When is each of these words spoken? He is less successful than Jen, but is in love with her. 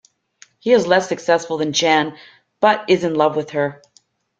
He 0.57 0.71
is 0.71 0.87
less 0.87 1.07
successful 1.07 1.57
than 1.57 1.73
Jen, 1.73 2.17
but 2.59 2.89
is 2.89 3.03
in 3.03 3.13
love 3.13 3.35
with 3.35 3.51
her. 3.51 3.83